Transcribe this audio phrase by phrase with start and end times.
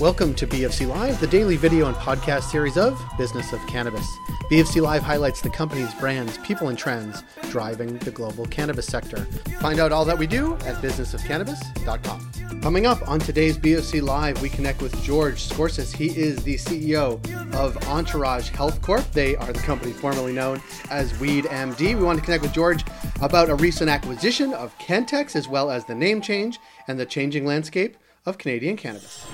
[0.00, 4.06] Welcome to BFC Live, the daily video and podcast series of Business of Cannabis.
[4.50, 9.26] BFC Live highlights the company's brands, people, and trends driving the global cannabis sector.
[9.60, 12.60] Find out all that we do at businessofcannabis.com.
[12.62, 15.94] Coming up on today's BFC Live, we connect with George Scorsis.
[15.94, 17.20] He is the CEO
[17.54, 19.04] of Entourage Health Corp.
[19.12, 21.94] They are the company formerly known as Weed MD.
[21.94, 22.86] We want to connect with George
[23.20, 26.58] about a recent acquisition of CannTx, as well as the name change
[26.88, 29.26] and the changing landscape of Canadian cannabis.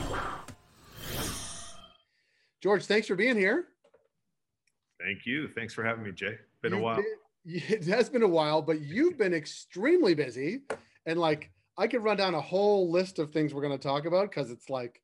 [2.67, 3.67] George, thanks for being here.
[5.01, 5.47] Thank you.
[5.47, 6.37] Thanks for having me, Jay.
[6.63, 6.97] Been you've a while.
[6.97, 7.05] Been,
[7.45, 10.63] it has been a while, but you've been extremely busy.
[11.07, 14.05] And like, I could run down a whole list of things we're going to talk
[14.05, 15.01] about because it's like,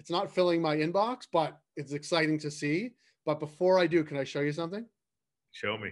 [0.00, 2.90] it's not filling my inbox, but it's exciting to see.
[3.24, 4.84] But before I do, can I show you something?
[5.52, 5.90] Show me.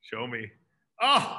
[0.00, 0.50] Show me.
[1.00, 1.38] Oh,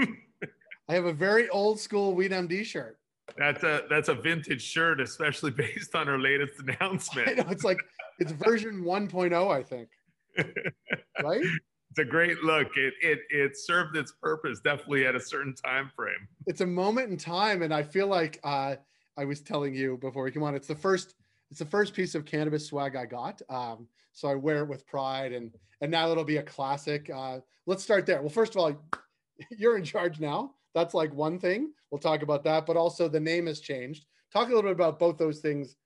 [0.00, 2.98] I have a very old school Weed MD shirt.
[3.36, 7.28] That's a that's a vintage shirt, especially based on our latest announcement.
[7.28, 7.78] I know, it's like
[8.18, 9.88] it's version 1.0, I think.
[11.22, 11.44] right?
[11.90, 12.76] It's a great look.
[12.76, 16.28] It it it served its purpose definitely at a certain time frame.
[16.46, 18.76] It's a moment in time, and I feel like uh,
[19.16, 20.54] I was telling you before we came on.
[20.54, 21.14] It's the first
[21.50, 23.40] it's the first piece of cannabis swag I got.
[23.48, 27.10] Um, so I wear it with pride, and and now it'll be a classic.
[27.12, 28.20] Uh, let's start there.
[28.20, 28.72] Well, first of all,
[29.50, 30.54] you're in charge now.
[30.74, 31.72] That's like one thing.
[31.90, 34.04] We'll talk about that, but also the name has changed.
[34.32, 35.76] Talk a little bit about both those things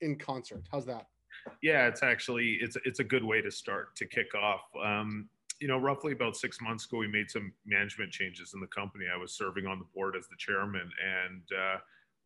[0.00, 0.66] in concert.
[0.72, 1.06] How's that?
[1.62, 4.62] Yeah, it's actually it's it's a good way to start to kick off.
[4.82, 5.28] Um,
[5.60, 9.04] you know, roughly about six months ago, we made some management changes in the company.
[9.12, 11.76] I was serving on the board as the chairman, and uh,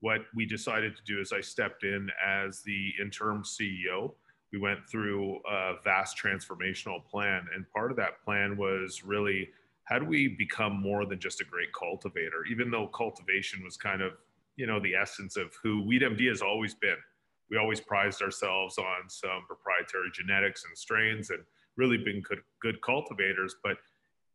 [0.00, 4.14] what we decided to do is I stepped in as the interim CEO.
[4.53, 9.51] We went through a vast transformational plan, and part of that plan was really
[9.84, 12.45] how do we become more than just a great cultivator?
[12.51, 14.12] Even though cultivation was kind of
[14.56, 16.97] you know the essence of who WeedMD has always been
[17.50, 21.41] we always prized ourselves on some proprietary genetics and strains and
[21.77, 23.57] really been good, good cultivators.
[23.62, 23.77] But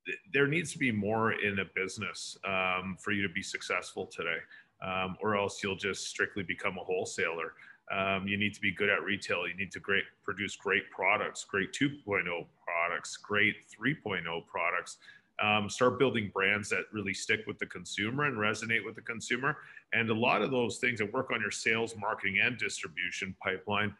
[0.05, 4.05] th- there needs to be more in a business um, for you to be successful
[4.05, 4.37] today,
[4.85, 7.53] um, or else you'll just strictly become a wholesaler.
[7.91, 9.47] Um, you need to be good at retail.
[9.47, 12.23] You need to great, produce great products, great 2.0
[12.65, 14.97] products, great 3.0 products
[15.41, 19.57] um, start building brands that really stick with the consumer and resonate with the consumer.
[19.93, 23.95] And a lot of those things that work on your sales, marketing, and distribution pipeline.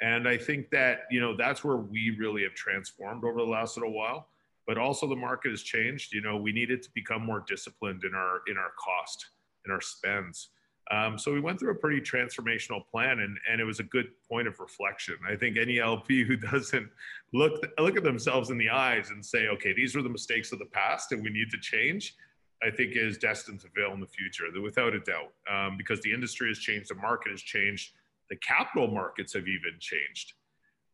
[0.00, 3.76] And I think that, you know, that's where we really have transformed over the last
[3.76, 4.28] little while.
[4.66, 6.12] But also the market has changed.
[6.12, 9.26] You know, we needed to become more disciplined in our in our cost,
[9.64, 10.48] in our spends.
[10.90, 14.06] Um, so we went through a pretty transformational plan, and, and it was a good
[14.28, 15.16] point of reflection.
[15.28, 16.88] I think any LP who doesn't
[17.32, 20.58] look look at themselves in the eyes and say, okay, these were the mistakes of
[20.58, 22.14] the past, and we need to change,
[22.62, 26.12] I think is destined to fail in the future, without a doubt, um, because the
[26.12, 27.92] industry has changed, the market has changed,
[28.30, 30.34] the capital markets have even changed.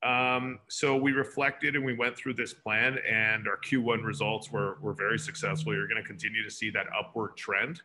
[0.03, 4.79] Um, so we reflected and we went through this plan, and our Q1 results were
[4.81, 5.75] were very successful.
[5.75, 7.83] You're going to continue to see that upward trend.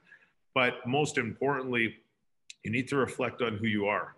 [0.57, 1.97] But most importantly,
[2.63, 4.15] you need to reflect on who you are.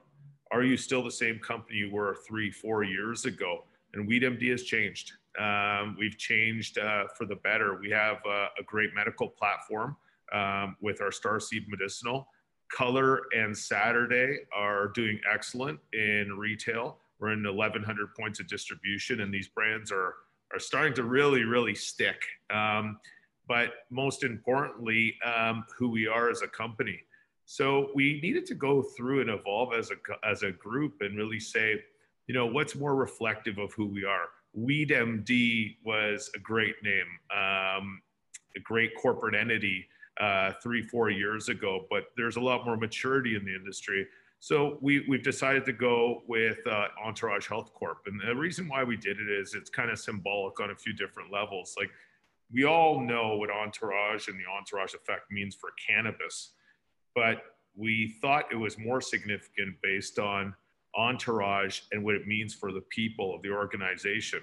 [0.53, 3.65] Are you still the same company you were three, four years ago?
[3.93, 5.11] And WeedMD has changed.
[5.37, 7.77] Um, we've changed uh, for the better.
[7.81, 9.97] We have uh, a great medical platform
[10.31, 12.29] um, with our Starseed Medicinal.
[12.71, 16.99] Color and Saturday are doing excellent in retail.
[17.19, 20.13] We're in 1,100 points of distribution, and these brands are
[20.53, 22.23] are starting to really, really stick.
[22.49, 22.97] Um,
[23.49, 26.99] but most importantly, um, who we are as a company.
[27.45, 29.95] So we needed to go through and evolve as a
[30.25, 31.81] as a group and really say,
[32.27, 34.27] you know, what's more reflective of who we are.
[34.57, 38.01] WeedMD was a great name, um,
[38.55, 39.87] a great corporate entity
[40.21, 44.05] uh, three four years ago, but there's a lot more maturity in the industry.
[44.41, 48.03] So we, we've decided to go with uh, Entourage Health Corp.
[48.05, 50.93] And the reason why we did it is it's kind of symbolic on a few
[50.93, 51.75] different levels.
[51.77, 51.89] Like
[52.51, 56.53] we all know what entourage and the entourage effect means for cannabis,
[57.15, 57.43] but
[57.75, 60.53] we thought it was more significant based on
[60.95, 64.41] entourage and what it means for the people of the organization.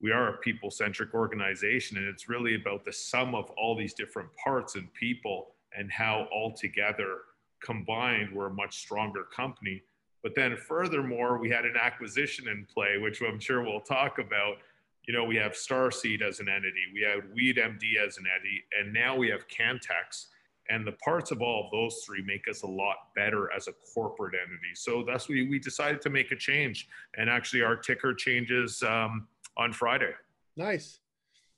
[0.00, 3.94] We are a people centric organization, and it's really about the sum of all these
[3.94, 7.18] different parts and people and how all together
[7.62, 9.82] combined we're a much stronger company.
[10.22, 14.56] But then, furthermore, we had an acquisition in play, which I'm sure we'll talk about,
[15.06, 18.92] you know, we have Starseed as an entity, we have WeedMD as an entity, and
[18.92, 20.26] now we have CannTx.
[20.68, 23.72] And the parts of all of those three make us a lot better as a
[23.94, 24.74] corporate entity.
[24.74, 29.28] So that's we we decided to make a change, and actually our ticker changes um,
[29.56, 30.10] on Friday.
[30.56, 30.98] Nice,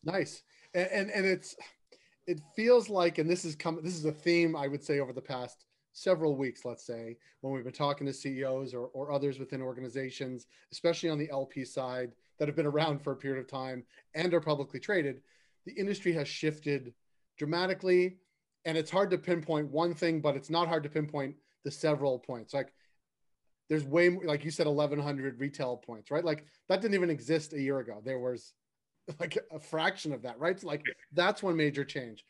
[0.05, 0.43] nice,
[0.75, 1.57] and, and and it's
[2.27, 3.83] it feels like, and this is coming.
[3.83, 5.65] This is a theme I would say over the past
[5.95, 10.47] several weeks, let's say, when we've been talking to CEOs or, or others within organizations,
[10.71, 14.33] especially on the LP side that have been around for a period of time and
[14.33, 15.21] are publicly traded,
[15.67, 16.95] the industry has shifted
[17.37, 18.19] dramatically.
[18.65, 22.19] And it's hard to pinpoint one thing, but it's not hard to pinpoint the several
[22.19, 22.55] points.
[22.55, 22.73] Like
[23.69, 26.25] there's way more, like you said, 1100 retail points, right?
[26.25, 28.01] Like that didn't even exist a year ago.
[28.05, 28.53] There was
[29.21, 30.59] like a fraction of that, right?
[30.59, 30.83] So like
[31.13, 32.25] that's one major change.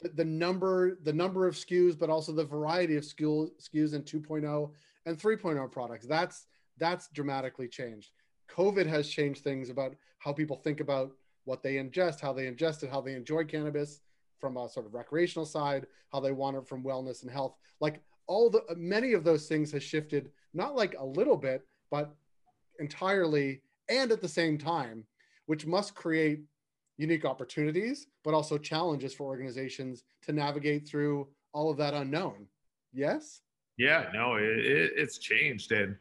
[0.00, 4.02] The, the number, the number of SKUs, but also the variety of SKU, SKUs in
[4.02, 4.70] 2.0
[5.06, 6.06] and 3.0 products.
[6.06, 6.46] That's
[6.76, 8.10] that's dramatically changed.
[8.50, 11.12] COVID has changed things about how people think about
[11.44, 14.00] what they ingest, how they ingest it, how they enjoy cannabis
[14.38, 17.54] from a sort of recreational side, how they want it from wellness and health.
[17.80, 22.14] Like all the many of those things has shifted, not like a little bit, but
[22.78, 25.04] entirely and at the same time
[25.46, 26.40] which must create
[26.96, 32.46] unique opportunities, but also challenges for organizations to navigate through all of that unknown.
[32.92, 33.42] Yes.
[33.76, 34.06] Yeah.
[34.14, 35.96] No, it, it's changed, and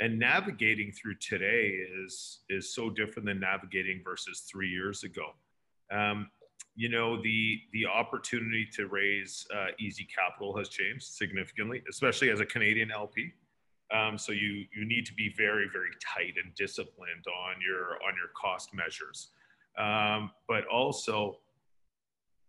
[0.00, 5.30] and navigating through today is is so different than navigating versus three years ago.
[5.90, 6.28] Um,
[6.74, 12.40] you know the the opportunity to raise uh, easy capital has changed significantly, especially as
[12.40, 13.32] a Canadian LP.
[13.94, 18.14] Um, so you you need to be very very tight and disciplined on your on
[18.16, 19.28] your cost measures.
[19.78, 21.38] Um, but also,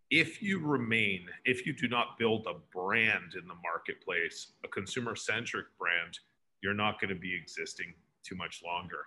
[0.10, 5.16] if you remain, if you do not build a brand in the marketplace, a consumer
[5.16, 6.20] centric brand,
[6.62, 7.94] you're not going to be existing
[8.24, 9.00] too much longer.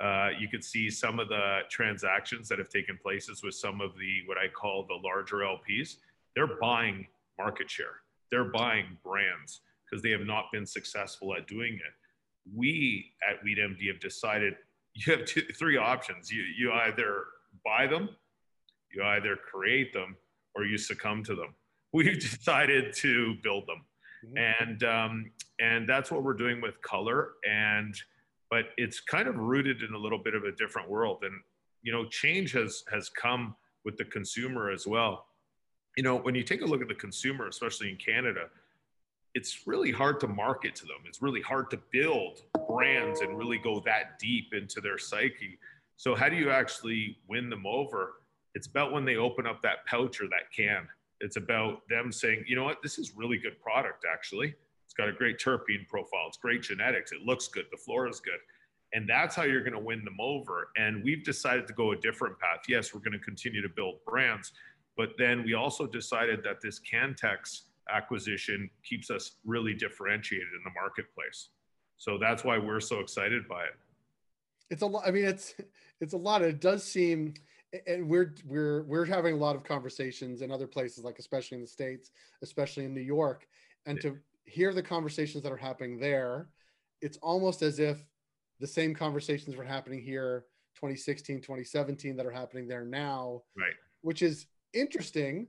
[0.00, 3.96] Uh, you could see some of the transactions that have taken places with some of
[3.98, 5.96] the what I call the larger LPs.
[6.36, 7.06] They're buying
[7.36, 7.96] market share.
[8.30, 12.54] They're buying brands because they have not been successful at doing it.
[12.54, 14.54] We at WeedMD have decided
[14.94, 16.30] you have two, three options.
[16.30, 17.24] You, you either
[17.64, 18.10] buy them,
[18.92, 20.16] you either create them,
[20.54, 21.54] or you succumb to them.
[21.92, 23.84] We've decided to build them.
[24.26, 24.62] Mm-hmm.
[24.62, 25.30] And, um,
[25.60, 27.32] and that's what we're doing with color.
[27.48, 27.94] And,
[28.50, 31.18] but it's kind of rooted in a little bit of a different world.
[31.22, 31.34] And,
[31.82, 33.54] you know, change has, has come
[33.84, 35.26] with the consumer as well.
[35.96, 38.48] You know, when you take a look at the consumer, especially in Canada,
[39.34, 40.96] it's really hard to market to them.
[41.06, 45.58] It's really hard to build brands and really go that deep into their psyche.
[45.96, 48.14] So, how do you actually win them over?
[48.54, 50.88] It's about when they open up that pouch or that can.
[51.20, 54.54] It's about them saying, you know what, this is really good product, actually.
[54.84, 58.20] It's got a great terpene profile, it's great genetics, it looks good, the flora is
[58.20, 58.40] good.
[58.94, 60.70] And that's how you're going to win them over.
[60.78, 62.60] And we've decided to go a different path.
[62.68, 64.52] Yes, we're going to continue to build brands,
[64.96, 70.70] but then we also decided that this CannTx acquisition keeps us really differentiated in the
[70.70, 71.50] marketplace.
[71.98, 73.76] So that's why we're so excited by it.
[74.70, 75.04] It's a lot.
[75.06, 75.54] I mean, it's
[76.00, 76.42] it's a lot.
[76.42, 77.34] It does seem,
[77.86, 81.62] and we're we're we're having a lot of conversations in other places, like especially in
[81.62, 82.10] the states,
[82.42, 83.46] especially in New York,
[83.86, 84.10] and yeah.
[84.10, 86.48] to hear the conversations that are happening there,
[87.02, 87.98] it's almost as if
[88.60, 90.44] the same conversations were happening here
[90.76, 93.72] 2016 2017 that are happening there now right.
[94.02, 95.48] which is interesting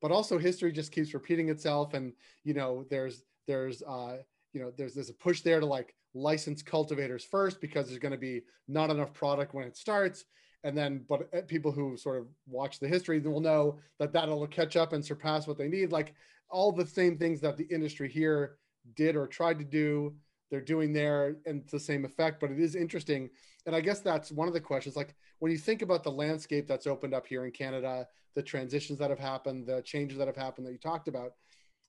[0.00, 1.94] but also history just keeps repeating itself.
[1.94, 2.12] And
[2.44, 4.18] you know there's there's uh
[4.52, 8.12] you know there's there's a push there to like license cultivators first because there's going
[8.12, 10.24] to be not enough product when it starts
[10.64, 14.46] and then but uh, people who sort of watch the history will know that that'll
[14.46, 15.92] catch up and surpass what they need.
[15.92, 16.14] Like
[16.48, 18.58] all the same things that the industry here
[18.94, 20.14] did or tried to do
[20.50, 23.30] they're doing there and it's the same effect but it is interesting.
[23.66, 26.66] And i guess that's one of the questions like when you think about the landscape
[26.66, 30.36] that's opened up here in canada the transitions that have happened the changes that have
[30.36, 31.32] happened that you talked about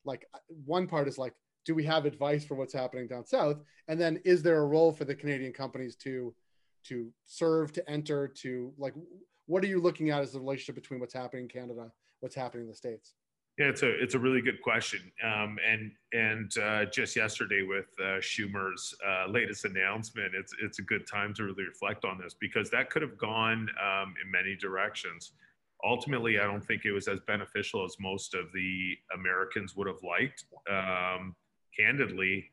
[0.04, 0.28] like
[0.66, 1.34] one part is like
[1.66, 3.58] do we have advice for what's happening down south?
[3.88, 6.34] And then is there a role for the canadian companies to
[6.84, 8.94] to serve to enter to like
[9.48, 12.64] what are you looking at as the relationship between what's happening in canada what's happening
[12.64, 13.14] in the states
[13.58, 15.12] yeah, it's a it's a really good question.
[15.24, 20.82] Um, and and uh, just yesterday with uh, Schumer's uh, latest announcement, it's it's a
[20.82, 24.56] good time to really reflect on this because that could have gone um, in many
[24.56, 25.34] directions.
[25.84, 30.02] Ultimately, I don't think it was as beneficial as most of the Americans would have
[30.02, 30.46] liked.
[30.70, 31.36] Um,
[31.78, 32.52] candidly,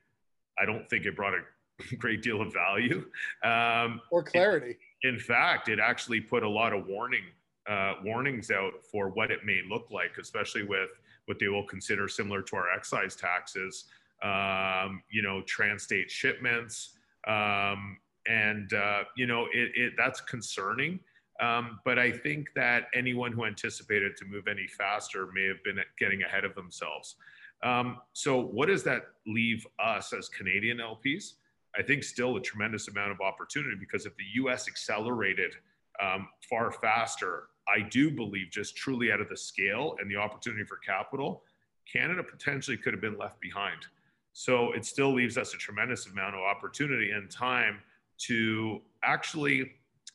[0.58, 1.40] I don't think it brought a
[1.99, 3.04] great deal of value
[3.44, 4.76] um, or clarity.
[5.02, 7.25] In, in fact, it actually put a lot of warning
[7.68, 10.88] uh, warnings out for what it may look like, especially with
[11.26, 13.85] what they will consider similar to our excise taxes,
[14.23, 20.99] um, you know, trans-state shipments, um, and uh, you know, it, it, that's concerning.
[21.40, 25.78] Um, but I think that anyone who anticipated to move any faster may have been
[25.99, 27.16] getting ahead of themselves.
[27.62, 31.35] Um, so, what does that leave us as Canadian LPs?
[31.78, 35.52] I think still a tremendous amount of opportunity because if the US accelerated
[36.00, 40.64] um, far faster I do believe, just truly out of the scale and the opportunity
[40.64, 41.42] for capital,
[41.90, 43.87] Canada potentially could have been left behind.
[44.32, 47.80] So it still leaves us a tremendous amount of opportunity and time
[48.18, 49.73] to actually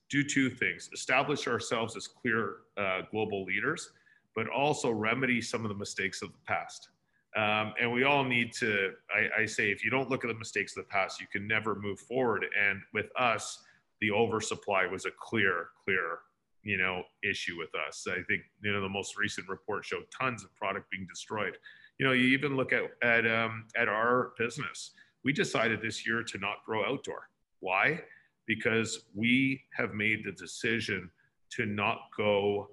[0.09, 3.91] do two things establish ourselves as clear uh, global leaders,
[4.35, 6.89] but also remedy some of the mistakes of the past.
[7.35, 10.37] Um, and we all need to, I, I, say, if you don't look at the
[10.37, 12.45] mistakes of the past, you can never move forward.
[12.59, 13.63] And with us,
[14.01, 16.19] the oversupply was a clear, clear,
[16.61, 18.05] you know, issue with us.
[18.07, 21.57] I think, you know, the most recent report showed tons of product being destroyed.
[21.97, 24.91] You know, you even look at, at, um, at our business.
[25.23, 27.29] We decided this year to not grow outdoor.
[27.61, 28.01] Why?
[28.45, 31.09] Because we have made the decision
[31.51, 32.69] to not go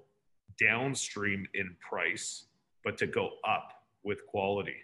[0.59, 2.45] downstream in price,
[2.83, 4.77] but to go up with quality.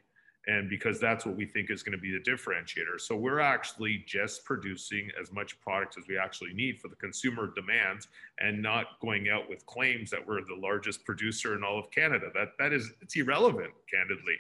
[0.48, 3.00] And because that's what we think is going to be the differentiator.
[3.00, 7.52] So we're actually just producing as much product as we actually need for the consumer
[7.54, 8.08] demands
[8.40, 12.28] and not going out with claims that we're the largest producer in all of Canada.
[12.34, 14.36] That that is it's irrelevant, candidly.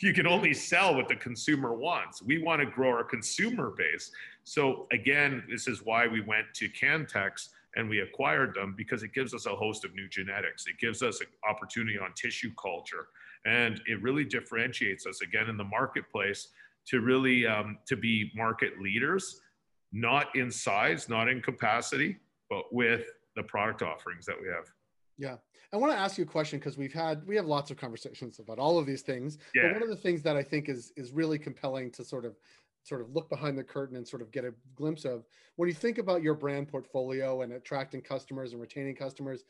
[0.00, 2.22] You can only sell what the consumer wants.
[2.22, 4.12] We want to grow our consumer base.
[4.44, 9.12] So again, this is why we went to CannTx and we acquired them because it
[9.12, 10.66] gives us a host of new genetics.
[10.66, 13.08] It gives us an opportunity on tissue culture
[13.44, 16.48] and it really differentiates us again in the marketplace
[16.86, 19.40] to really um, to be market leaders
[19.92, 22.16] not in size not in capacity
[22.50, 23.06] but with
[23.36, 24.64] the product offerings that we have
[25.16, 25.36] yeah
[25.72, 28.38] i want to ask you a question because we've had we have lots of conversations
[28.38, 29.62] about all of these things yeah.
[29.64, 32.36] but one of the things that i think is is really compelling to sort of
[32.88, 35.24] sort of look behind the curtain and sort of get a glimpse of
[35.56, 39.44] when you think about your brand portfolio and attracting customers and retaining customers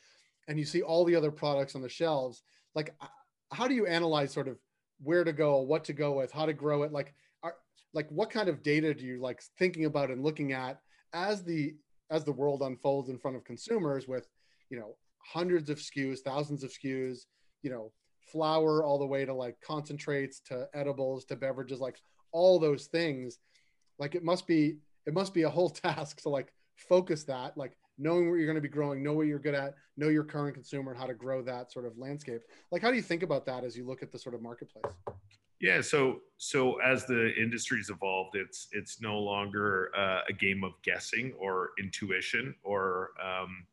[0.49, 2.43] and you see all the other products on the shelves
[2.75, 3.07] like uh,
[3.53, 4.59] how do you analyze sort of
[5.03, 6.93] where to go, what to go with, how to grow it?
[6.93, 7.55] Like, are,
[7.95, 10.81] like what kind of data do you like thinking about and looking at
[11.13, 11.75] as the
[12.11, 14.29] as the world unfolds in front of consumers with,
[14.71, 17.27] you know, hundreds of SKUs, thousands of SKUs,
[17.63, 22.01] you know, flour all the way to like concentrates to edibles to beverages, like
[22.33, 23.39] all those things.
[23.99, 27.77] Like it must be it must be a whole task to like focus that like
[27.99, 30.55] knowing where you're going to be growing, know what you're good at, know your current
[30.55, 32.43] consumer and how to grow that sort of landscape.
[32.71, 34.95] Like, how do you think about that as you look at the sort of marketplace?
[35.61, 40.73] Yeah, so so as the industry's evolved, it's it's no longer uh, a game of
[40.83, 43.67] guessing or intuition or um,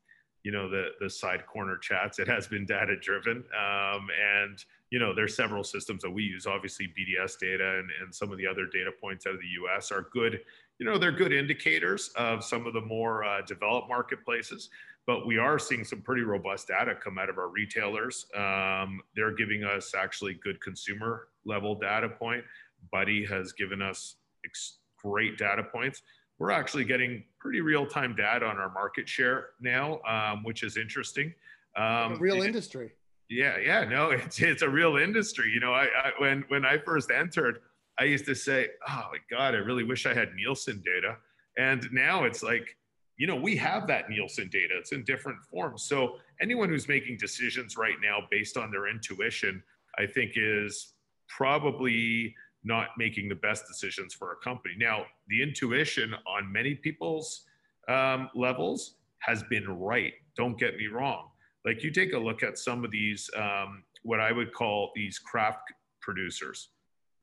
[0.44, 2.18] you know the the side corner chats.
[2.18, 4.08] It has been data driven, um,
[4.40, 4.64] and
[4.96, 6.48] you know there's several systems that we use.
[6.48, 9.92] Obviously, BDS data and, and some of the other data points out of the U.S.
[9.92, 10.40] are good
[10.80, 14.70] you know, they're good indicators of some of the more uh, developed marketplaces,
[15.08, 18.26] but we are seeing some pretty robust data come out of our retailers.
[18.36, 22.44] Um, they're giving us actually good consumer level data point.
[22.92, 26.02] Buddy has given us ex- great data points.
[26.40, 30.76] We're actually getting pretty real time data on our market share now, um, which is
[30.76, 31.34] interesting.
[31.78, 32.92] Um, real industry.
[33.30, 35.52] Yeah, yeah, no, it's it's a real industry.
[35.54, 37.60] You know, I, I when when I first entered,
[38.00, 41.18] I used to say, oh my God, I really wish I had Nielsen data.
[41.58, 42.76] And now it's like,
[43.18, 44.76] you know, we have that Nielsen data.
[44.78, 45.84] It's in different forms.
[45.84, 49.64] So anyone who's making decisions right now based on their intuition,
[49.98, 50.94] I think is
[51.30, 54.76] probably not making the best decisions for a company.
[54.78, 57.46] Now, the intuition on many people's
[57.88, 60.14] um, levels has been right.
[60.36, 61.30] Don't get me wrong.
[61.66, 65.18] Like you take a look at some of these, um, what I would call these
[65.20, 66.70] craft producers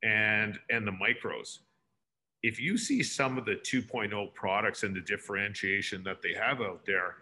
[0.03, 1.59] and and the micros.
[2.41, 6.85] If you see some of the 2.0 products and the differentiation that they have out
[6.85, 7.15] there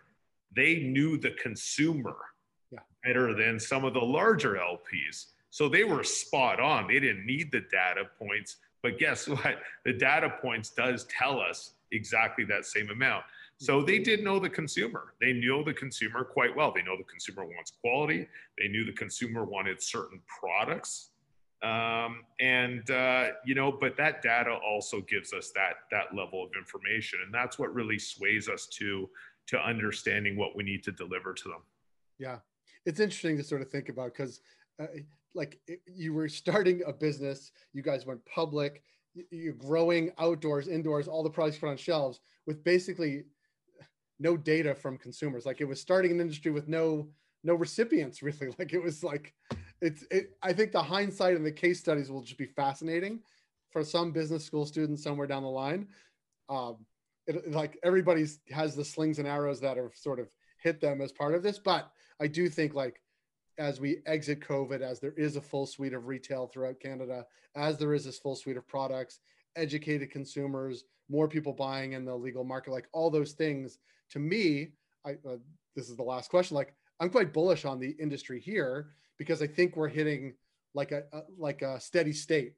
[0.54, 2.18] they knew the consumer
[2.72, 2.80] yeah.
[3.06, 6.88] better than some of the larger lps so they were spot on.
[6.88, 8.58] They didn't need the data points.
[8.82, 9.60] But guess what?
[9.86, 13.26] The data points does tell us exactly that same amount
[13.62, 15.14] so they did know the consumer.
[15.22, 16.74] They knew the consumer quite well.
[16.74, 18.28] They know the consumer wants quality.
[18.58, 21.12] They knew the consumer wanted certain products
[21.64, 26.50] um, and uh, you know but that data also gives us that that level of
[26.58, 29.10] information and that's what really sways us to
[29.48, 31.62] to understanding what we need to deliver to them
[32.18, 32.38] yeah
[32.86, 34.42] it's interesting to sort of think about because
[34.80, 34.88] uh,
[35.36, 38.82] like you were starting a business you guys went public
[39.30, 43.24] you're growing outdoors indoors all the products put on shelves with basically
[44.22, 45.46] no data from consumers.
[45.46, 47.10] Like it was starting an industry with no
[47.44, 48.54] no recipients really.
[48.58, 49.34] Like it was like
[49.82, 53.20] it's it, i think the hindsight and the case studies will just be fascinating
[53.72, 55.88] for some business school students somewhere down the line.
[56.50, 56.86] Um
[57.28, 60.30] it, like everybody's has the slings and arrows that have sort of
[60.62, 61.60] hit them as part of this.
[61.60, 63.02] But i do think like
[63.58, 67.26] as we exit covid as there is a full suite of retail throughout canada
[67.56, 69.20] as there is this full suite of products
[69.58, 73.80] educated consumers more people buying in the legal market like all those things
[74.12, 74.74] to me
[75.06, 75.38] i uh,
[75.76, 79.46] this is the last question like i'm quite bullish on the industry here because I
[79.46, 80.34] think we're hitting
[80.74, 82.56] like a, a like a steady state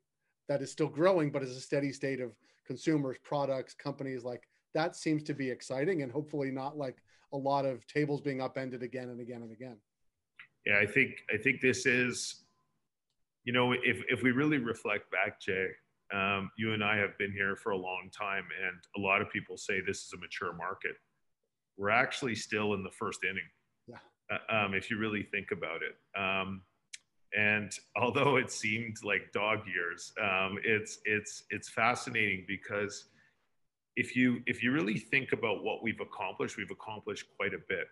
[0.48, 2.32] that is still growing, but is a steady state of
[2.66, 6.96] consumers, products, companies like that seems to be exciting and hopefully not like
[7.34, 9.76] a lot of tables being upended again and again and again.
[10.66, 12.46] Yeah, I think I think this is,
[13.44, 15.68] you know, if if we really reflect back, Jay,
[16.14, 19.30] um, you and I have been here for a long time, and a lot of
[19.32, 20.96] people say this is a mature market.
[21.77, 23.44] We're actually still in the first inning.
[23.88, 24.38] Yeah.
[24.51, 25.96] Uh, um, if you really think about it.
[26.20, 26.62] Um,
[27.36, 33.06] and although it seemed like dog years, um, it's it's it's fascinating because
[33.96, 37.88] if you if you really think about what we've accomplished, we've accomplished quite a bit.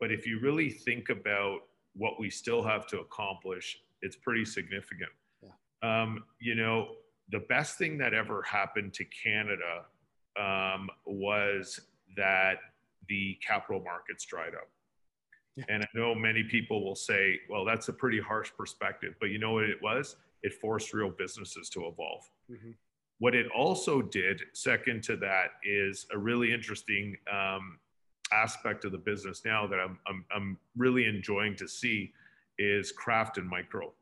[0.00, 1.60] But if you really think about
[1.94, 5.10] what we still have to accomplish, it's pretty significant.
[5.42, 6.02] Yeah.
[6.02, 6.88] Um, you know,
[7.30, 9.84] the best thing that ever happened to Canada
[10.38, 11.80] um, was
[12.16, 12.56] that
[13.08, 14.68] the capital markets dried up.
[15.56, 15.64] Yeah.
[15.68, 19.38] And I know many people will say, well, that's a pretty harsh perspective, but you
[19.38, 20.16] know what it was?
[20.42, 22.28] It forced real businesses to evolve.
[22.50, 22.70] Mm-hmm.
[23.18, 27.78] What it also did, second to that, is a really interesting um,
[28.32, 32.12] aspect of the business now that I'm, I'm, I'm really enjoying to see
[32.58, 33.92] is craft and micro.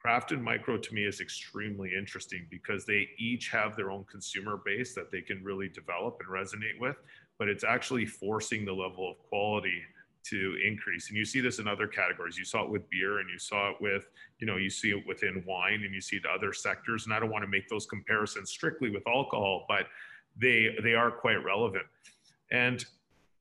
[0.00, 4.58] Craft and micro to me is extremely interesting because they each have their own consumer
[4.64, 6.96] base that they can really develop and resonate with,
[7.40, 9.82] but it's actually forcing the level of quality
[10.22, 11.08] to increase.
[11.08, 12.36] And you see this in other categories.
[12.36, 15.02] You saw it with beer and you saw it with you know you see it
[15.08, 17.06] within wine and you see it other sectors.
[17.06, 19.86] And i don't want to make those comparisons strictly with alcohol but
[20.36, 21.86] they they are quite relevant.
[22.52, 22.84] And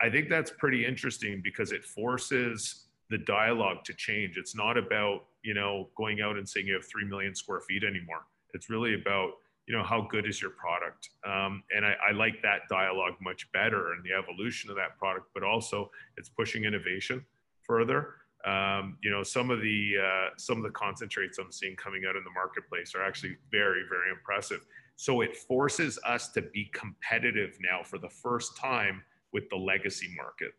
[0.02, 4.38] i think that's pretty interesting because it forces the dialogue to change.
[4.38, 7.84] It's not about you know going out and saying you have 3 million square feet
[7.84, 8.24] anymore.
[8.54, 9.34] It's really about
[9.70, 11.12] you know how good is your product?
[11.24, 15.28] Um, and I, I, like that dialogue much better and the evolution of that product
[15.36, 17.24] but also it's pushing innovation
[17.62, 18.16] further.
[18.46, 22.16] Um, you know some of the uh, some of the concentrates i'm seeing coming out
[22.16, 24.66] in the marketplace are actually very very impressive.
[24.96, 30.08] So it forces us to be competitive now for the first time with the legacy
[30.18, 30.54] market.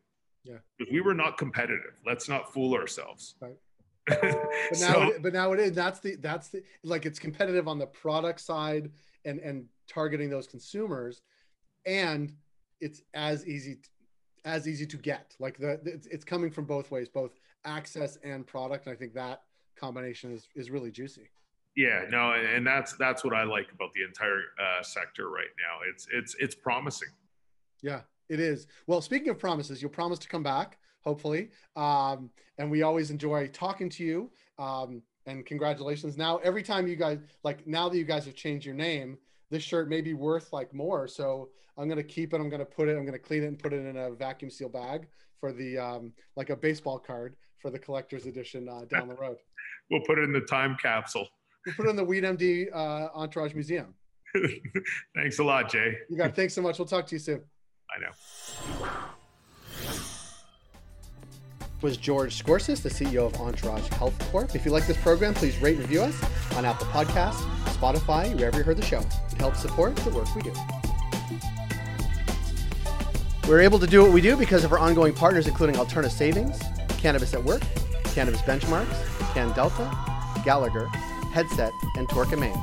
[0.44, 0.58] Yeah.
[0.78, 3.34] Because we were not competitive let's not fool ourselves.
[3.40, 3.58] Right.
[4.70, 5.72] But now, so, it, but now it is.
[5.72, 8.90] That's the that's the like it's competitive on the product side
[9.24, 11.22] and and targeting those consumers,
[11.87, 12.35] and
[12.80, 13.78] it's as easy
[14.44, 15.35] as easy to get.
[15.38, 17.33] Like the it's, it's coming from both ways, both
[17.64, 18.87] access and product.
[18.87, 19.42] And I think that
[19.76, 21.30] combination is is really juicy.
[21.76, 25.78] Yeah, no, and that's that's what I like about the entire uh, sector right now.
[25.92, 27.09] It's it's it's promising.
[27.83, 28.66] Yeah, it is.
[28.87, 31.50] Well, speaking of promises, you'll promise to come back hopefully.
[31.76, 34.30] Um, and we always enjoy talking to you.
[34.59, 36.16] Um, and congratulations.
[36.16, 39.18] Now, every time you guys, like now that you guys have changed your name,
[39.50, 41.06] this shirt may be worth like more.
[41.09, 42.40] So I'm going to keep it.
[42.40, 44.11] I'm going to put it, I'm going to clean it and put it in a
[44.11, 48.85] vacuum seal bag for the, um, like a baseball card for the collector's edition uh,
[48.88, 49.37] down the road.
[49.90, 51.28] we'll put it in the time capsule.
[51.66, 53.94] We'll put it in the Weed MD uh, Entourage Museum.
[55.14, 55.96] thanks a lot, Jay.
[56.09, 56.35] You got.
[56.37, 56.78] Thanks so much.
[56.78, 57.42] We'll talk to you soon.
[57.90, 59.00] I know
[61.82, 64.54] was George Scorsis, the CEO of Entourage Health Corp.
[64.54, 66.16] If you like this program, please rate and review us
[66.56, 67.40] on Apple Podcasts,
[67.74, 69.00] Spotify, wherever you heard the show.
[69.32, 70.52] It helps support the work we do.
[73.48, 76.60] We're able to do what we do because of our ongoing partners, including Alterna Savings,
[76.98, 77.62] Cannabis at Work,
[78.04, 78.86] Cannabis Benchmarks,
[79.32, 80.86] CannDelta, Gallagher,
[81.32, 82.58] Headset, and Torkin Manes.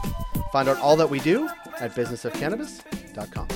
[0.51, 1.49] Find out all that we do
[1.79, 3.47] at businessofcannabis.com.